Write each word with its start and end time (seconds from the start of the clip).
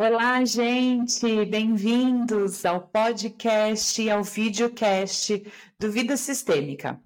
Olá, 0.00 0.44
gente! 0.44 1.44
Bem-vindos 1.46 2.64
ao 2.64 2.82
podcast 2.82 4.00
e 4.00 4.08
ao 4.08 4.22
videocast 4.22 5.44
do 5.76 5.90
Vida 5.90 6.16
Sistêmica. 6.16 7.00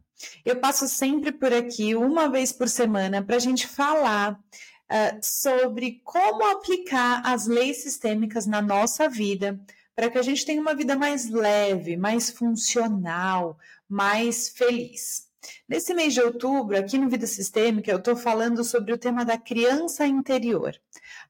Eu 0.44 0.56
passo 0.60 0.86
sempre 0.86 1.32
por 1.32 1.54
aqui, 1.54 1.94
uma 1.94 2.28
vez 2.28 2.52
por 2.52 2.68
semana, 2.68 3.22
para 3.22 3.36
a 3.36 3.38
gente 3.38 3.66
falar 3.66 4.32
uh, 4.34 5.18
sobre 5.22 6.02
como 6.04 6.44
aplicar 6.44 7.22
as 7.24 7.46
leis 7.46 7.78
sistêmicas 7.78 8.44
na 8.44 8.60
nossa 8.60 9.08
vida, 9.08 9.58
para 9.96 10.10
que 10.10 10.18
a 10.18 10.22
gente 10.22 10.44
tenha 10.44 10.60
uma 10.60 10.74
vida 10.74 10.94
mais 10.94 11.30
leve, 11.30 11.96
mais 11.96 12.28
funcional, 12.28 13.56
mais 13.88 14.50
feliz. 14.50 15.32
Nesse 15.66 15.94
mês 15.94 16.12
de 16.12 16.20
outubro, 16.20 16.76
aqui 16.76 16.98
no 16.98 17.08
Vida 17.08 17.26
Sistêmica, 17.26 17.90
eu 17.90 17.96
estou 17.96 18.14
falando 18.14 18.62
sobre 18.62 18.92
o 18.92 18.98
tema 18.98 19.24
da 19.24 19.38
criança 19.38 20.06
interior. 20.06 20.78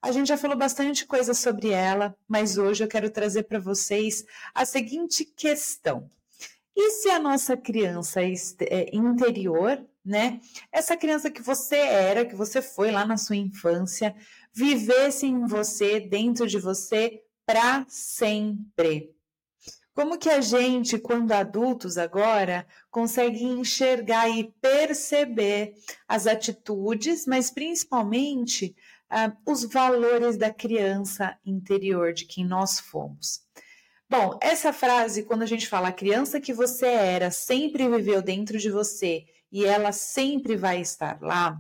A 0.03 0.11
gente 0.11 0.27
já 0.27 0.37
falou 0.37 0.57
bastante 0.57 1.07
coisa 1.07 1.33
sobre 1.33 1.71
ela, 1.71 2.17
mas 2.27 2.59
hoje 2.59 2.83
eu 2.83 2.89
quero 2.89 3.09
trazer 3.09 3.45
para 3.45 3.61
vocês 3.61 4.25
a 4.53 4.67
seguinte 4.67 5.25
questão. 5.25 6.11
E 6.75 6.91
se 6.91 7.09
a 7.09 7.21
nossa 7.21 7.57
criança 7.57 8.21
é, 8.21 8.91
interior, 8.93 9.81
né? 10.05 10.41
Essa 10.73 10.97
criança 10.97 11.31
que 11.31 11.41
você 11.41 11.77
era, 11.77 12.25
que 12.25 12.35
você 12.35 12.61
foi 12.61 12.91
lá 12.91 13.07
na 13.07 13.17
sua 13.17 13.37
infância, 13.37 14.13
vivesse 14.53 15.27
em 15.27 15.47
você, 15.47 16.01
dentro 16.01 16.49
de 16.49 16.59
você, 16.59 17.23
para 17.47 17.87
sempre. 17.89 19.15
Como 19.95 20.19
que 20.19 20.31
a 20.31 20.41
gente, 20.41 20.99
quando 20.99 21.31
adultos 21.31 21.97
agora, 21.97 22.67
consegue 22.91 23.45
enxergar 23.45 24.29
e 24.29 24.53
perceber 24.61 25.75
as 26.09 26.27
atitudes, 26.27 27.25
mas 27.25 27.53
principalmente 27.53 28.75
uh, 29.13 29.37
os 29.51 29.65
valores 29.65 30.37
da 30.37 30.53
criança 30.53 31.37
interior, 31.45 32.13
de 32.13 32.25
quem 32.25 32.45
nós 32.45 32.81
fomos. 32.81 33.41
Bom, 34.09 34.39
essa 34.43 34.73
frase, 34.73 35.23
quando 35.23 35.43
a 35.43 35.47
gente 35.47 35.69
fala 35.69 35.89
a 35.89 35.93
criança 35.93 36.41
que 36.41 36.53
você 36.53 36.87
era, 36.87 37.31
sempre 37.31 37.89
viveu 37.89 38.21
dentro 38.21 38.59
de 38.59 38.71
você 38.71 39.25
e 39.51 39.65
ela 39.65 39.93
sempre 39.93 40.57
vai 40.57 40.81
estar 40.81 41.21
lá, 41.21 41.59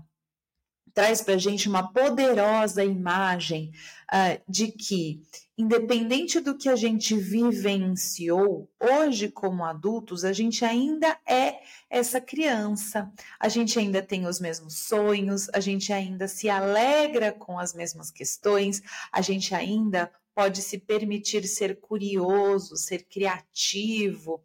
traz 0.94 1.22
para 1.22 1.34
a 1.34 1.38
gente 1.38 1.68
uma 1.68 1.92
poderosa 1.92 2.84
imagem 2.84 3.72
uh, 4.12 4.40
de 4.48 4.68
que, 4.68 5.22
independente 5.56 6.40
do 6.40 6.56
que 6.56 6.68
a 6.68 6.76
gente 6.76 7.16
vivenciou, 7.16 8.70
hoje, 8.80 9.30
como 9.30 9.64
adultos, 9.64 10.24
a 10.24 10.32
gente 10.32 10.64
ainda 10.64 11.16
é 11.26 11.60
essa 11.88 12.20
criança, 12.20 13.10
a 13.38 13.48
gente 13.48 13.78
ainda 13.78 14.02
tem 14.02 14.26
os 14.26 14.40
mesmos 14.40 14.78
sonhos, 14.78 15.48
a 15.52 15.60
gente 15.60 15.92
ainda 15.92 16.28
se 16.28 16.48
alegra 16.48 17.32
com 17.32 17.58
as 17.58 17.74
mesmas 17.74 18.10
questões, 18.10 18.82
a 19.10 19.20
gente 19.20 19.54
ainda 19.54 20.10
pode 20.34 20.62
se 20.62 20.78
permitir 20.78 21.46
ser 21.46 21.78
curioso, 21.80 22.76
ser 22.76 23.04
criativo, 23.04 24.42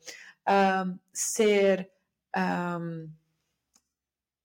uh, 0.47 0.97
ser. 1.13 1.89
Um, 2.35 3.09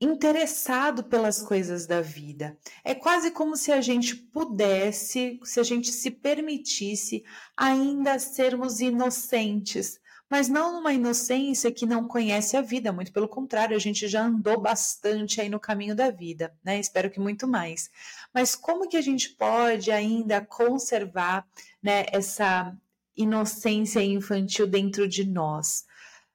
interessado 0.02 1.04
pelas 1.04 1.40
coisas 1.40 1.86
da 1.86 2.00
vida. 2.00 2.58
É 2.82 2.92
quase 2.92 3.30
como 3.30 3.56
se 3.56 3.70
a 3.70 3.80
gente 3.80 4.16
pudesse, 4.16 5.38
se 5.44 5.60
a 5.60 5.62
gente 5.62 5.92
se 5.92 6.10
permitisse 6.10 7.22
ainda 7.56 8.18
sermos 8.18 8.80
inocentes, 8.80 10.00
mas 10.28 10.48
não 10.48 10.72
numa 10.72 10.92
inocência 10.92 11.70
que 11.70 11.86
não 11.86 12.08
conhece 12.08 12.56
a 12.56 12.60
vida, 12.60 12.92
muito 12.92 13.12
pelo 13.12 13.28
contrário, 13.28 13.76
a 13.76 13.78
gente 13.78 14.08
já 14.08 14.24
andou 14.24 14.60
bastante 14.60 15.40
aí 15.40 15.48
no 15.48 15.60
caminho 15.60 15.94
da 15.94 16.10
vida, 16.10 16.52
né? 16.64 16.80
Espero 16.80 17.10
que 17.10 17.20
muito 17.20 17.46
mais. 17.46 17.88
Mas 18.34 18.56
como 18.56 18.88
que 18.88 18.96
a 18.96 19.02
gente 19.02 19.28
pode 19.28 19.92
ainda 19.92 20.40
conservar, 20.40 21.46
né, 21.82 22.06
essa 22.10 22.74
inocência 23.16 24.02
infantil 24.02 24.66
dentro 24.66 25.06
de 25.06 25.24
nós? 25.24 25.84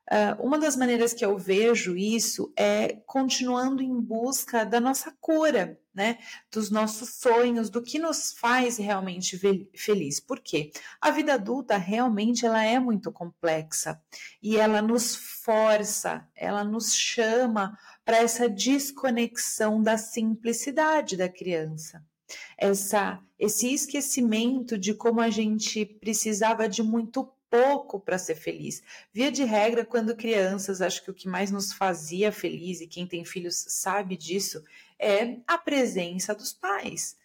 Uh, 0.10 0.42
uma 0.42 0.58
das 0.58 0.78
maneiras 0.78 1.14
que 1.14 1.26
eu 1.26 1.38
vejo 1.38 1.98
isso 1.98 2.54
é 2.56 2.94
continuando 3.06 3.84
em 3.84 4.00
busca 4.00 4.64
da 4.64 4.80
nossa 4.80 5.14
cura, 5.20 5.78
né? 5.94 6.18
Dos 6.50 6.72
nossos 6.72 7.16
sonhos, 7.16 7.70
do 7.70 7.82
que 7.82 8.00
nos 8.00 8.32
faz 8.32 8.78
realmente 8.78 9.38
feliz. 9.76 10.22
Por 10.22 10.40
quê? 10.40 10.72
A 11.02 11.12
vida 11.12 11.34
adulta 11.34 11.76
realmente 11.76 12.46
ela 12.46 12.64
é 12.64 12.80
muito 12.80 13.12
complexa 13.12 14.02
e 14.42 14.56
ela 14.56 14.82
nos 14.82 15.14
força, 15.16 16.26
ela 16.34 16.64
nos 16.64 16.94
chama 16.94 17.78
para 18.06 18.18
essa 18.18 18.48
desconexão 18.48 19.84
da 19.84 19.98
simplicidade 19.98 21.18
da 21.18 21.28
criança. 21.28 22.02
Essa, 22.58 23.20
esse 23.38 23.74
esquecimento 23.74 24.78
de 24.78 24.94
como 24.94 25.20
a 25.20 25.30
gente 25.30 25.86
precisava 25.86 26.70
de 26.70 26.82
muito 26.82 27.30
pouco 27.50 28.00
para 28.00 28.18
ser 28.18 28.36
feliz. 28.36 28.82
Via 29.14 29.32
de 29.32 29.44
regra, 29.44 29.86
quando 29.86 30.16
crianças, 30.16 30.82
acho 30.82 31.04
que 31.04 31.12
o 31.12 31.14
que 31.14 31.28
mais 31.28 31.52
nos 31.52 31.74
fazia 31.74 32.32
feliz, 32.32 32.82
e 32.82 32.88
quem 32.88 33.08
tem 33.08 33.24
filhos 33.26 33.66
sabe 33.68 34.18
disso, 34.18 34.64
é 35.00 35.38
a 35.48 35.58
presença 35.58 36.34
dos 36.34 36.54
pais. 36.54 37.16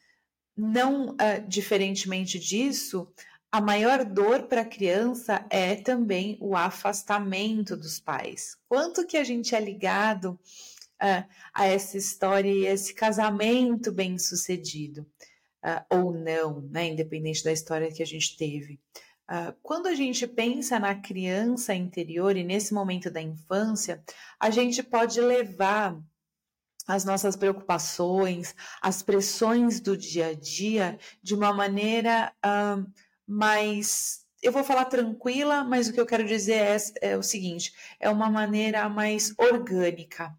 Não 0.56 1.10
uh, 1.10 1.16
diferentemente 1.48 2.38
disso, 2.38 3.08
a 3.50 3.60
maior 3.60 4.04
dor 4.04 4.44
para 4.44 4.62
a 4.62 4.66
criança 4.66 5.44
é 5.50 5.76
também 5.76 6.38
o 6.40 6.56
afastamento 6.56 7.76
dos 7.76 8.00
pais. 8.00 8.56
Quanto 8.68 9.06
que 9.06 9.16
a 9.16 9.24
gente 9.24 9.54
é 9.54 9.60
ligado 9.60 10.38
uh, 11.02 11.28
a 11.52 11.66
essa 11.66 11.98
história 11.98 12.50
e 12.50 12.66
esse 12.66 12.94
casamento 12.94 13.92
bem 13.92 14.18
sucedido, 14.18 15.06
uh, 15.64 15.84
ou 15.90 16.12
não, 16.12 16.62
né? 16.62 16.88
independente 16.88 17.44
da 17.44 17.52
história 17.52 17.92
que 17.92 18.02
a 18.02 18.06
gente 18.06 18.36
teve. 18.36 18.80
Uh, 19.30 19.54
quando 19.62 19.86
a 19.86 19.94
gente 19.94 20.26
pensa 20.26 20.78
na 20.78 20.94
criança 20.94 21.74
interior 21.74 22.36
e 22.36 22.44
nesse 22.44 22.74
momento 22.74 23.10
da 23.10 23.22
infância, 23.22 24.02
a 24.38 24.50
gente 24.50 24.82
pode 24.82 25.20
levar 25.20 25.98
as 26.86 27.04
nossas 27.04 27.36
preocupações, 27.36 28.54
as 28.80 29.02
pressões 29.02 29.80
do 29.80 29.96
dia 29.96 30.28
a 30.28 30.34
dia 30.34 30.98
de 31.22 31.34
uma 31.34 31.52
maneira 31.52 32.32
uh, 32.44 32.84
mais. 33.26 34.26
Eu 34.42 34.50
vou 34.50 34.64
falar 34.64 34.86
tranquila, 34.86 35.62
mas 35.62 35.88
o 35.88 35.92
que 35.92 36.00
eu 36.00 36.06
quero 36.06 36.24
dizer 36.24 36.54
é, 36.54 36.76
é 37.12 37.16
o 37.16 37.22
seguinte: 37.22 37.72
é 38.00 38.10
uma 38.10 38.28
maneira 38.28 38.88
mais 38.88 39.32
orgânica 39.38 40.36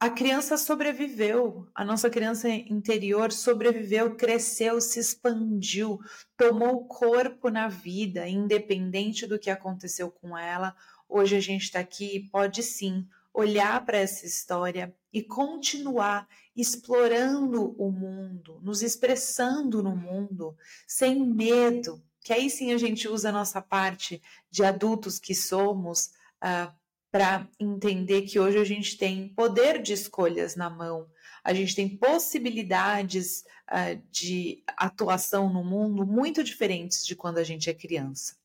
a 0.00 0.08
criança 0.08 0.56
sobreviveu, 0.56 1.66
a 1.74 1.84
nossa 1.84 2.08
criança 2.08 2.48
interior 2.48 3.32
sobreviveu, 3.32 4.14
cresceu, 4.14 4.80
se 4.80 5.00
expandiu, 5.00 5.98
tomou 6.36 6.86
corpo 6.86 7.50
na 7.50 7.66
vida, 7.66 8.28
independente 8.28 9.26
do 9.26 9.40
que 9.40 9.50
aconteceu 9.50 10.08
com 10.08 10.38
ela. 10.38 10.76
Hoje 11.08 11.34
a 11.34 11.40
gente 11.40 11.62
está 11.64 11.80
aqui 11.80 12.16
e 12.16 12.30
pode 12.30 12.62
sim 12.62 13.08
olhar 13.34 13.84
para 13.84 13.98
essa 13.98 14.24
história 14.24 14.94
e 15.12 15.20
continuar 15.20 16.28
explorando 16.54 17.74
o 17.76 17.90
mundo, 17.90 18.60
nos 18.62 18.82
expressando 18.82 19.82
no 19.82 19.96
mundo, 19.96 20.56
sem 20.86 21.26
medo, 21.26 22.00
que 22.20 22.32
aí 22.32 22.48
sim 22.48 22.72
a 22.72 22.78
gente 22.78 23.08
usa 23.08 23.30
a 23.30 23.32
nossa 23.32 23.60
parte 23.60 24.22
de 24.48 24.64
adultos 24.64 25.18
que 25.18 25.34
somos. 25.34 26.10
Uh, 26.40 26.72
para 27.18 27.48
entender 27.58 28.22
que 28.22 28.38
hoje 28.38 28.58
a 28.58 28.64
gente 28.64 28.96
tem 28.96 29.30
poder 29.30 29.82
de 29.82 29.92
escolhas 29.92 30.54
na 30.54 30.70
mão, 30.70 31.10
a 31.42 31.52
gente 31.52 31.74
tem 31.74 31.88
possibilidades 31.88 33.42
uh, 33.68 34.00
de 34.08 34.62
atuação 34.76 35.52
no 35.52 35.64
mundo 35.64 36.06
muito 36.06 36.44
diferentes 36.44 37.04
de 37.04 37.16
quando 37.16 37.38
a 37.38 37.42
gente 37.42 37.68
é 37.68 37.74
criança. 37.74 38.36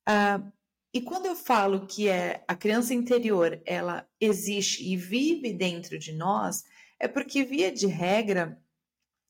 Uh, 0.00 0.50
e 0.92 1.00
quando 1.00 1.26
eu 1.26 1.36
falo 1.36 1.86
que 1.86 2.08
é 2.08 2.42
a 2.48 2.56
criança 2.56 2.92
interior, 2.92 3.62
ela 3.64 4.04
existe 4.20 4.84
e 4.84 4.96
vive 4.96 5.52
dentro 5.52 5.96
de 5.96 6.10
nós, 6.10 6.64
é 6.98 7.06
porque 7.06 7.44
via 7.44 7.70
de 7.70 7.86
regra 7.86 8.60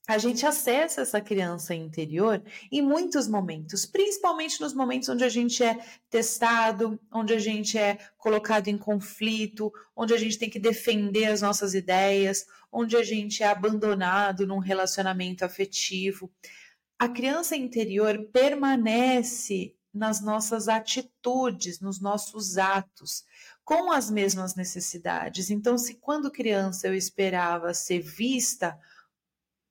a 0.08 0.18
gente 0.18 0.44
acessa 0.44 1.02
essa 1.02 1.20
criança 1.20 1.74
interior 1.74 2.42
em 2.72 2.82
muitos 2.82 3.28
momentos, 3.28 3.87
principalmente 3.87 4.60
nos 4.60 4.75
momentos 4.75 5.08
onde 5.08 5.22
a 5.22 5.28
gente 5.28 5.62
é 5.62 5.78
testado, 6.10 6.99
onde 7.12 7.32
a 7.32 7.38
gente 7.38 7.78
é 7.78 7.99
colocado 8.19 8.66
em 8.69 8.76
conflito, 8.76 9.72
onde 9.94 10.12
a 10.12 10.19
gente 10.19 10.38
tem 10.38 10.50
que 10.50 10.58
defender 10.58 11.26
as 11.26 11.40
nossas 11.40 11.72
ideias, 11.72 12.44
onde 12.70 12.96
a 12.96 13.02
gente 13.02 13.44
é 13.44 13.46
abandonado 13.46 14.46
num 14.46 14.58
relacionamento 14.58 15.44
afetivo. 15.44 16.32
A 16.99 17.08
criança 17.08 17.54
interior 17.54 18.28
permanece 18.32 19.75
nas 19.94 20.20
nossas 20.20 20.69
atitudes, 20.69 21.81
nos 21.81 22.00
nossos 22.00 22.58
atos, 22.58 23.25
com 23.64 23.93
as 23.93 24.10
mesmas 24.10 24.56
necessidades. 24.56 25.50
Então, 25.50 25.78
se 25.78 25.96
quando 25.96 26.31
criança 26.31 26.88
eu 26.88 26.94
esperava 26.94 27.75
ser 27.75 28.00
vista, 28.00 28.76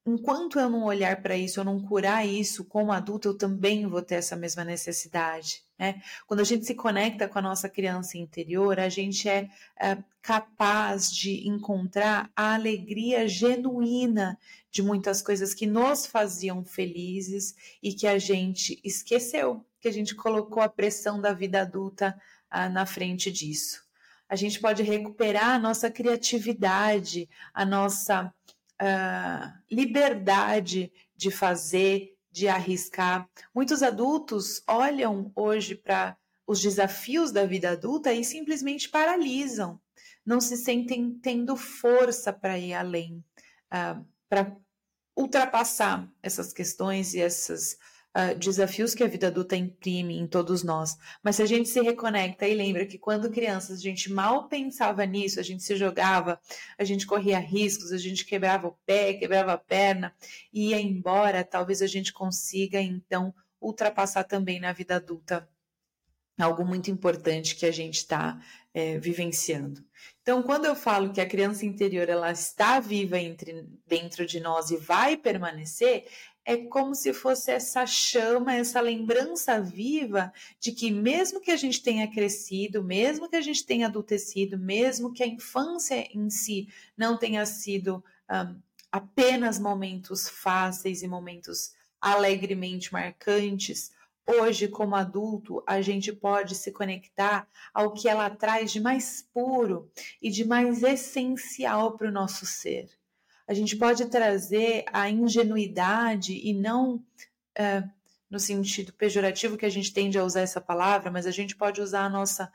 enquanto 0.06 0.60
eu 0.60 0.70
não 0.70 0.84
olhar 0.84 1.22
para 1.22 1.38
isso, 1.38 1.60
eu 1.60 1.64
não 1.64 1.80
curar 1.80 2.28
isso 2.28 2.66
como 2.66 2.92
adulto, 2.92 3.30
eu 3.30 3.38
também 3.38 3.86
vou 3.86 4.02
ter 4.02 4.16
essa 4.16 4.36
mesma 4.36 4.64
necessidade. 4.64 5.64
Né? 5.78 6.02
Quando 6.28 6.40
a 6.40 6.44
gente 6.44 6.66
se 6.66 6.76
conecta 6.76 7.28
com 7.28 7.40
a 7.40 7.42
nossa 7.42 7.70
criança 7.70 8.18
interior, 8.18 8.80
a 8.80 8.90
gente 8.90 9.30
é, 9.30 9.50
é 9.80 9.98
capaz 10.22 11.12
de 11.12 11.48
encontrar 11.48 12.30
a 12.36 12.54
alegria 12.54 13.28
genuína 13.28 14.38
de 14.72 14.82
muitas 14.82 15.22
coisas 15.22 15.54
que 15.54 15.68
nos 15.68 16.06
faziam 16.06 16.64
felizes 16.64 17.56
e 17.82 17.94
que 17.94 18.08
a 18.08 18.18
gente 18.18 18.80
esqueceu, 18.84 19.66
que 19.80 19.88
a 19.88 19.94
gente 19.94 20.16
colocou 20.16 20.64
a 20.64 20.70
pressão 20.70 21.20
da 21.20 21.34
vida 21.34 21.62
adulta 21.62 22.20
ah, 22.50 22.70
na 22.70 22.86
frente 22.86 23.32
disso. 23.32 23.84
A 24.32 24.36
gente 24.38 24.62
pode 24.62 24.82
recuperar 24.82 25.50
a 25.50 25.60
nossa 25.60 25.92
criatividade, 25.92 27.28
a 27.54 27.66
nossa 27.66 28.34
uh, 28.82 29.54
liberdade 29.70 30.92
de 31.16 31.30
fazer, 31.30 32.18
de 32.32 32.48
arriscar. 32.48 33.30
Muitos 33.54 33.84
adultos 33.84 34.64
olham 34.68 35.32
hoje 35.36 35.76
para 35.76 36.18
os 36.48 36.60
desafios 36.60 37.32
da 37.32 37.46
vida 37.46 37.72
adulta 37.72 38.12
e 38.12 38.26
simplesmente 38.26 38.90
paralisam, 38.90 39.80
não 40.26 40.42
se 40.42 40.58
sentem 40.58 41.18
tendo 41.22 41.56
força 41.56 42.34
para 42.34 42.58
ir 42.58 42.74
além, 42.74 43.24
uh, 43.72 44.06
para 44.28 44.58
ultrapassar 45.16 46.12
essas 46.22 46.52
questões 46.52 47.14
e 47.14 47.20
esses 47.20 47.78
uh, 48.16 48.38
desafios 48.38 48.94
que 48.94 49.04
a 49.04 49.08
vida 49.08 49.28
adulta 49.28 49.56
imprime 49.56 50.18
em 50.18 50.28
todos 50.28 50.64
nós. 50.64 50.98
Mas 51.24 51.38
se 51.38 51.44
a 51.44 51.46
gente 51.46 51.70
se 51.70 51.82
reconecta 51.82 52.48
e 52.48 52.54
lembra 52.54 52.86
que 52.86 52.98
quando 52.98 53.30
crianças 53.32 53.80
a 53.80 53.82
gente 53.82 54.12
mal 54.12 54.48
pensava 54.48 55.06
nisso, 55.06 55.40
a 55.40 55.44
gente 55.44 55.64
se 55.64 55.76
jogava, 55.76 56.40
a 56.78 56.84
gente 56.84 57.06
corria 57.06 57.40
riscos, 57.40 57.92
a 57.92 57.98
gente 57.98 58.26
quebrava 58.26 58.68
o 58.68 58.78
pé, 58.86 59.14
quebrava 59.14 59.54
a 59.54 59.58
perna 59.58 60.14
ia 60.54 60.80
embora, 60.80 61.44
talvez 61.44 61.82
a 61.82 61.88
gente 61.88 62.14
consiga 62.14 62.82
então 62.82 63.34
ultrapassar 63.60 64.24
também 64.24 64.60
na 64.60 64.74
vida 64.74 64.96
adulta 64.96 65.48
algo 66.40 66.66
muito 66.66 66.90
importante 66.90 67.56
que 67.56 67.66
a 67.66 67.72
gente 67.72 67.98
está 67.98 68.40
é, 68.74 68.98
vivenciando. 68.98 69.84
Então, 70.22 70.42
quando 70.42 70.66
eu 70.66 70.76
falo 70.76 71.12
que 71.12 71.22
a 71.22 71.28
criança 71.28 71.66
interior 71.66 72.10
ela 72.10 72.32
está 72.32 72.80
viva 72.80 73.20
entre, 73.20 73.68
dentro 73.86 74.26
de 74.26 74.40
nós 74.40 74.72
e 74.72 74.78
vai 74.78 75.18
permanecer, 75.18 76.08
é 76.46 76.58
como 76.58 76.96
se 76.96 77.14
fosse 77.14 77.52
essa 77.52 77.86
chama, 77.86 78.56
essa 78.56 78.82
lembrança 78.82 79.62
viva 79.62 80.34
de 80.60 80.72
que, 80.72 80.92
mesmo 80.92 81.40
que 81.40 81.52
a 81.52 81.56
gente 81.56 81.82
tenha 81.84 82.10
crescido, 82.10 82.84
mesmo 82.84 83.30
que 83.30 83.36
a 83.36 83.42
gente 83.42 83.66
tenha 83.66 83.88
adultecido, 83.88 84.58
mesmo 84.58 85.14
que 85.14 85.24
a 85.24 85.28
infância 85.28 86.08
em 86.14 86.30
si 86.30 86.68
não 86.98 87.18
tenha 87.18 87.46
sido 87.46 88.04
um, 88.30 88.60
apenas 88.92 89.60
momentos 89.60 90.28
fáceis 90.28 91.04
e 91.04 91.08
momentos 91.08 91.74
alegremente 92.00 92.92
marcantes, 92.92 93.92
hoje, 94.28 94.68
como 94.68 94.96
adulto, 94.96 95.64
a 95.68 95.82
gente 95.82 96.12
pode 96.12 96.56
se 96.56 96.72
conectar 96.72 97.48
ao 97.74 97.94
que 97.94 98.10
ela 98.10 98.30
traz 98.30 98.72
de 98.72 98.80
mais 98.80 99.28
puro 99.34 99.92
e 100.22 100.30
de 100.30 100.44
mais 100.44 100.82
essencial 100.82 101.96
para 101.96 102.08
o 102.08 102.12
nosso 102.12 102.46
ser 102.46 102.90
a 103.48 103.54
gente 103.54 103.76
pode 103.76 104.06
trazer 104.06 104.86
a 104.92 105.10
ingenuidade 105.10 106.34
e 106.34 106.54
não 106.54 107.04
é, 107.56 107.84
no 108.30 108.40
sentido 108.40 108.94
pejorativo 108.94 109.58
que 109.58 109.66
a 109.66 109.70
gente 109.70 109.94
tende 109.94 110.18
a 110.18 110.24
usar 110.24 110.40
essa 110.40 110.62
palavra, 110.62 111.12
mas 111.12 111.26
a 111.26 111.32
gente 111.32 111.54
pode 111.54 111.82
usar 111.82 112.06
a 112.06 112.10
nossa 112.10 112.52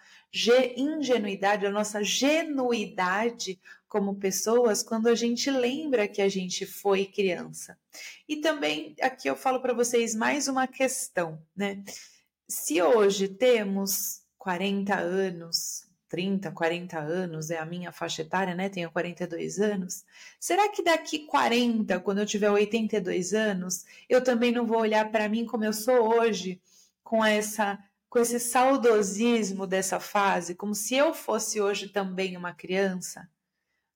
ingenuidade, 0.74 1.66
a 1.66 1.70
nossa 1.70 2.02
genuidade 2.02 3.60
como 3.86 4.16
pessoas 4.16 4.82
quando 4.82 5.06
a 5.06 5.14
gente 5.14 5.50
lembra 5.50 6.08
que 6.08 6.22
a 6.22 6.28
gente 6.28 6.64
foi 6.64 7.04
criança. 7.04 7.78
E 8.26 8.36
também 8.36 8.96
aqui 9.02 9.28
eu 9.28 9.36
falo 9.36 9.60
para 9.60 9.74
vocês 9.74 10.14
mais 10.14 10.48
uma 10.48 10.66
questão, 10.66 11.40
né? 11.54 11.82
Se 12.48 12.80
hoje 12.80 13.28
temos 13.28 14.22
40 14.38 14.94
anos, 14.94 15.85
30, 16.08 16.50
40 16.52 16.98
anos, 16.98 17.50
é 17.50 17.58
a 17.58 17.66
minha 17.66 17.92
faixa 17.92 18.22
etária, 18.22 18.54
né? 18.54 18.68
Tenho 18.68 18.90
42 18.90 19.58
anos. 19.58 20.04
Será 20.38 20.68
que 20.68 20.82
daqui 20.82 21.20
40, 21.26 22.00
quando 22.00 22.18
eu 22.18 22.26
tiver 22.26 22.50
82 22.50 23.34
anos, 23.34 23.84
eu 24.08 24.22
também 24.22 24.52
não 24.52 24.66
vou 24.66 24.80
olhar 24.80 25.10
para 25.10 25.28
mim 25.28 25.44
como 25.44 25.64
eu 25.64 25.72
sou 25.72 26.18
hoje, 26.18 26.60
com 27.02 27.24
essa 27.24 27.78
com 28.08 28.20
esse 28.20 28.38
saudosismo 28.38 29.66
dessa 29.66 30.00
fase, 30.00 30.54
como 30.54 30.74
se 30.74 30.94
eu 30.94 31.12
fosse 31.12 31.60
hoje 31.60 31.88
também 31.88 32.36
uma 32.36 32.54
criança? 32.54 33.28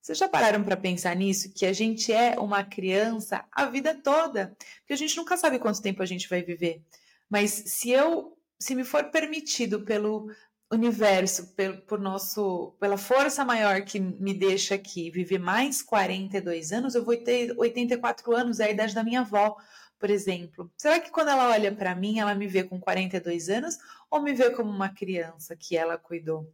Vocês 0.00 0.18
já 0.18 0.28
pararam 0.28 0.64
para 0.64 0.76
pensar 0.76 1.14
nisso? 1.14 1.52
Que 1.54 1.64
a 1.64 1.72
gente 1.72 2.12
é 2.12 2.38
uma 2.38 2.64
criança 2.64 3.44
a 3.52 3.66
vida 3.66 3.94
toda, 3.94 4.56
porque 4.80 4.92
a 4.92 4.96
gente 4.96 5.16
nunca 5.16 5.36
sabe 5.36 5.58
quanto 5.58 5.80
tempo 5.82 6.02
a 6.02 6.06
gente 6.06 6.28
vai 6.28 6.42
viver. 6.42 6.82
Mas 7.28 7.50
se 7.50 7.90
eu, 7.90 8.36
se 8.58 8.74
me 8.74 8.82
for 8.82 9.04
permitido 9.04 9.82
pelo 9.84 10.30
universo, 10.70 11.48
por, 11.48 11.76
por 11.82 11.98
nosso, 11.98 12.74
pela 12.78 12.96
força 12.96 13.44
maior 13.44 13.82
que 13.82 13.98
me 13.98 14.32
deixa 14.32 14.76
aqui 14.76 15.10
viver 15.10 15.38
mais 15.38 15.82
42 15.82 16.72
anos, 16.72 16.94
eu 16.94 17.04
vou 17.04 17.16
ter 17.16 17.52
84 17.58 18.34
anos, 18.34 18.60
é 18.60 18.66
a 18.66 18.70
idade 18.70 18.94
da 18.94 19.02
minha 19.02 19.20
avó, 19.20 19.56
por 19.98 20.10
exemplo. 20.10 20.70
Será 20.76 21.00
que 21.00 21.10
quando 21.10 21.28
ela 21.28 21.50
olha 21.50 21.74
para 21.74 21.94
mim, 21.94 22.20
ela 22.20 22.34
me 22.34 22.46
vê 22.46 22.62
com 22.62 22.78
42 22.78 23.48
anos 23.48 23.78
ou 24.08 24.22
me 24.22 24.32
vê 24.32 24.50
como 24.50 24.70
uma 24.70 24.88
criança 24.88 25.56
que 25.56 25.76
ela 25.76 25.98
cuidou? 25.98 26.52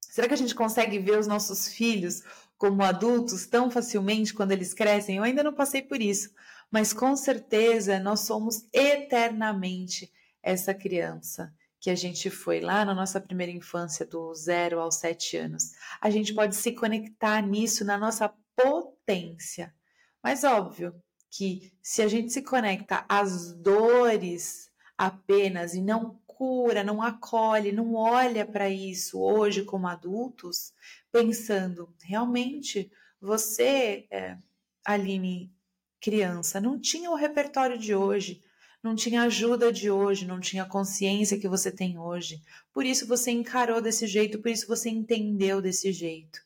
Será 0.00 0.26
que 0.26 0.34
a 0.34 0.38
gente 0.38 0.54
consegue 0.54 0.98
ver 0.98 1.18
os 1.18 1.26
nossos 1.26 1.68
filhos 1.68 2.22
como 2.56 2.82
adultos 2.82 3.44
tão 3.46 3.70
facilmente 3.70 4.32
quando 4.32 4.52
eles 4.52 4.72
crescem? 4.72 5.18
Eu 5.18 5.22
ainda 5.22 5.42
não 5.42 5.52
passei 5.52 5.82
por 5.82 6.00
isso, 6.00 6.30
mas 6.70 6.94
com 6.94 7.14
certeza 7.14 8.00
nós 8.00 8.20
somos 8.20 8.66
eternamente 8.72 10.10
essa 10.42 10.72
criança 10.72 11.52
que 11.86 11.90
a 11.90 11.94
gente 11.94 12.30
foi 12.30 12.58
lá 12.58 12.84
na 12.84 12.92
nossa 12.92 13.20
primeira 13.20 13.52
infância, 13.52 14.04
do 14.04 14.34
zero 14.34 14.80
aos 14.80 14.96
sete 14.96 15.36
anos. 15.36 15.70
A 16.00 16.10
gente 16.10 16.34
pode 16.34 16.56
se 16.56 16.72
conectar 16.72 17.40
nisso 17.40 17.84
na 17.84 17.96
nossa 17.96 18.34
potência. 18.56 19.72
Mas 20.20 20.42
óbvio 20.42 21.00
que 21.30 21.72
se 21.80 22.02
a 22.02 22.08
gente 22.08 22.32
se 22.32 22.42
conecta 22.42 23.06
às 23.08 23.52
dores 23.52 24.68
apenas 24.98 25.74
e 25.74 25.80
não 25.80 26.20
cura, 26.26 26.82
não 26.82 27.00
acolhe, 27.00 27.70
não 27.70 27.94
olha 27.94 28.44
para 28.44 28.68
isso 28.68 29.20
hoje 29.20 29.62
como 29.62 29.86
adultos, 29.86 30.72
pensando 31.12 31.94
realmente 32.02 32.90
você, 33.20 34.08
é, 34.10 34.36
Aline, 34.84 35.54
criança, 36.00 36.60
não 36.60 36.80
tinha 36.80 37.12
o 37.12 37.14
repertório 37.14 37.78
de 37.78 37.94
hoje, 37.94 38.42
não 38.86 38.94
tinha 38.94 39.22
ajuda 39.22 39.72
de 39.72 39.90
hoje, 39.90 40.24
não 40.24 40.38
tinha 40.38 40.64
consciência 40.64 41.38
que 41.38 41.48
você 41.48 41.72
tem 41.72 41.98
hoje. 41.98 42.40
Por 42.72 42.86
isso 42.86 43.06
você 43.06 43.32
encarou 43.32 43.82
desse 43.82 44.06
jeito, 44.06 44.40
por 44.40 44.48
isso 44.48 44.68
você 44.68 44.88
entendeu 44.88 45.60
desse 45.60 45.92
jeito. 45.92 46.38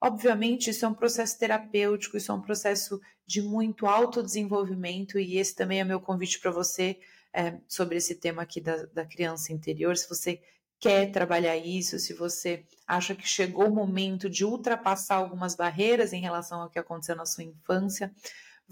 Obviamente, 0.00 0.70
isso 0.70 0.84
é 0.84 0.88
um 0.88 0.94
processo 0.94 1.36
terapêutico, 1.36 2.16
isso 2.16 2.30
é 2.30 2.34
um 2.34 2.40
processo 2.40 3.00
de 3.26 3.42
muito 3.42 3.86
autodesenvolvimento, 3.86 5.18
e 5.18 5.36
esse 5.36 5.54
também 5.54 5.80
é 5.80 5.84
meu 5.84 6.00
convite 6.00 6.38
para 6.38 6.52
você 6.52 6.98
é, 7.34 7.58
sobre 7.68 7.96
esse 7.96 8.14
tema 8.14 8.42
aqui 8.42 8.60
da, 8.60 8.86
da 8.86 9.04
criança 9.04 9.52
interior. 9.52 9.96
Se 9.96 10.08
você 10.08 10.40
quer 10.78 11.10
trabalhar 11.10 11.56
isso, 11.56 11.98
se 11.98 12.14
você 12.14 12.64
acha 12.86 13.14
que 13.14 13.28
chegou 13.28 13.66
o 13.68 13.74
momento 13.74 14.30
de 14.30 14.44
ultrapassar 14.44 15.16
algumas 15.16 15.56
barreiras 15.56 16.12
em 16.12 16.20
relação 16.20 16.62
ao 16.62 16.70
que 16.70 16.78
aconteceu 16.78 17.16
na 17.16 17.26
sua 17.26 17.44
infância, 17.44 18.10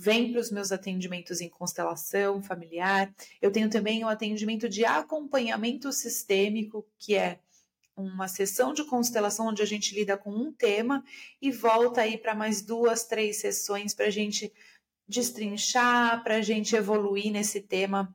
vem 0.00 0.31
para 0.31 0.40
os 0.40 0.52
meus 0.52 0.71
atendimentos 0.71 1.40
em 1.40 1.49
constelação 1.49 2.40
familiar. 2.40 3.12
Eu 3.43 3.50
tenho 3.50 3.69
também 3.69 4.05
o 4.05 4.09
atendimento 4.09 4.69
de 4.69 4.85
acompanhamento 4.85 5.90
sistêmico, 5.93 6.87
que 6.97 7.17
é 7.17 7.40
uma 7.97 8.28
sessão 8.28 8.73
de 8.73 8.85
constelação 8.85 9.49
onde 9.49 9.61
a 9.61 9.67
gente 9.67 9.93
lida 9.93 10.17
com 10.17 10.31
um 10.31 10.52
tema 10.52 11.05
e 11.43 11.50
volta 11.50 12.02
aí 12.02 12.17
para 12.17 12.33
mais 12.33 12.62
duas, 12.62 13.07
três 13.07 13.40
sessões 13.40 13.93
para 13.93 14.07
a 14.07 14.11
gente 14.11 14.52
destrinchar, 15.09 16.23
para 16.23 16.37
a 16.37 16.43
gente 16.43 16.76
evoluir 16.76 17.33
nesse 17.33 17.61
tema. 17.61 18.14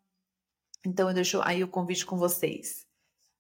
Então 0.86 1.10
eu 1.10 1.14
deixo 1.14 1.42
aí 1.44 1.66
o 1.66 1.68
convite 1.68 2.06
com 2.06 2.16
vocês. 2.16 2.88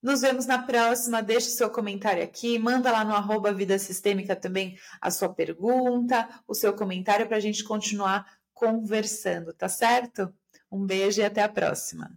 Nos 0.03 0.19
vemos 0.19 0.45
na 0.45 0.61
próxima. 0.61 1.23
Deixe 1.23 1.49
seu 1.49 1.69
comentário 1.69 2.21
aqui, 2.21 2.59
manda 2.59 2.91
lá 2.91 3.05
no 3.05 3.15
arroba 3.15 3.53
Vida 3.53 3.79
Sistêmica 3.79 4.35
também 4.35 4.77
a 4.99 5.09
sua 5.09 5.33
pergunta, 5.33 6.27
o 6.45 6.53
seu 6.53 6.73
comentário 6.73 7.25
para 7.25 7.37
a 7.37 7.39
gente 7.39 7.63
continuar 7.63 8.25
conversando, 8.53 9.53
tá 9.53 9.69
certo? 9.69 10.33
Um 10.69 10.85
beijo 10.85 11.21
e 11.21 11.23
até 11.23 11.41
a 11.41 11.47
próxima. 11.47 12.11